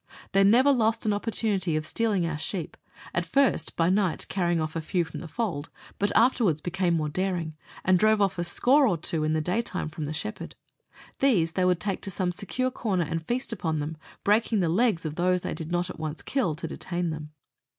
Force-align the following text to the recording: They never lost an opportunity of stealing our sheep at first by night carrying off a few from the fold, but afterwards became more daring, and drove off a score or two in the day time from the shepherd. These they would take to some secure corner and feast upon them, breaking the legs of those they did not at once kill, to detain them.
They 0.31 0.43
never 0.43 0.71
lost 0.71 1.05
an 1.05 1.13
opportunity 1.13 1.75
of 1.75 1.85
stealing 1.85 2.25
our 2.25 2.39
sheep 2.39 2.75
at 3.13 3.23
first 3.23 3.75
by 3.75 3.91
night 3.91 4.25
carrying 4.29 4.59
off 4.59 4.75
a 4.75 4.81
few 4.81 5.03
from 5.05 5.19
the 5.19 5.27
fold, 5.27 5.69
but 5.99 6.11
afterwards 6.17 6.59
became 6.59 6.95
more 6.95 7.07
daring, 7.07 7.55
and 7.85 7.99
drove 7.99 8.19
off 8.19 8.39
a 8.39 8.43
score 8.43 8.87
or 8.87 8.97
two 8.97 9.23
in 9.23 9.33
the 9.33 9.41
day 9.41 9.61
time 9.61 9.89
from 9.89 10.05
the 10.05 10.11
shepherd. 10.13 10.55
These 11.19 11.51
they 11.51 11.65
would 11.65 11.79
take 11.79 12.01
to 12.01 12.09
some 12.09 12.31
secure 12.31 12.71
corner 12.71 13.05
and 13.07 13.23
feast 13.23 13.53
upon 13.53 13.77
them, 13.77 13.95
breaking 14.23 14.59
the 14.59 14.69
legs 14.69 15.05
of 15.05 15.13
those 15.17 15.41
they 15.41 15.53
did 15.53 15.71
not 15.71 15.87
at 15.87 15.99
once 15.99 16.23
kill, 16.23 16.55
to 16.55 16.65
detain 16.65 17.11
them. 17.11 17.29